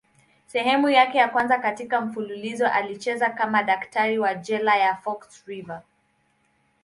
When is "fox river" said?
4.95-5.81